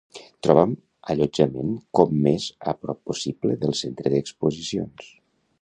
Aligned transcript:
Troba'm 0.45 0.71
allotjament 1.13 1.69
com 2.01 2.17
més 2.29 2.49
a 2.73 2.75
prop 2.81 3.01
possible 3.11 3.61
del 3.67 3.79
centre 3.85 4.15
d'exposicions. 4.17 5.17